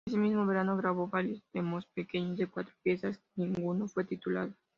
Ese 0.07 0.17
mismo 0.17 0.47
verano 0.47 0.75
grabó 0.77 1.05
varios 1.07 1.43
demos 1.53 1.85
pequeños 1.93 2.35
de 2.39 2.47
cuatro 2.47 2.73
piezas, 2.81 3.21
ninguno 3.35 3.87
fue 3.87 4.03
titulado. 4.03 4.51